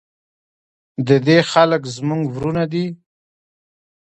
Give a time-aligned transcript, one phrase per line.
[1.07, 2.85] د دې خلک زموږ ورونه دي؟